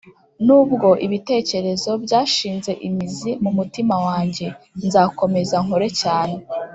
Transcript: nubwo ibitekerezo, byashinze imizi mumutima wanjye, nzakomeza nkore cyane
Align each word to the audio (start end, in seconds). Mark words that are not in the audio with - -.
nubwo 0.45 0.87
ibitekerezo, 1.05 1.91
byashinze 2.03 2.71
imizi 2.87 3.31
mumutima 3.43 3.95
wanjye, 4.07 4.47
nzakomeza 4.85 5.55
nkore 5.65 5.89
cyane 6.01 6.37